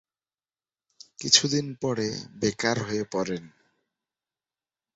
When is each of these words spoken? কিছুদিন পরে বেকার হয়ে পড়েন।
কিছুদিন 1.19 1.65
পরে 1.81 2.07
বেকার 2.39 2.77
হয়ে 2.83 3.03
পড়েন। 3.11 3.43